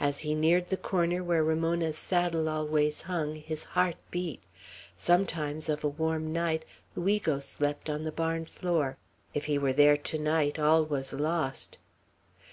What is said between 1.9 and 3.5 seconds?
saddle always hung,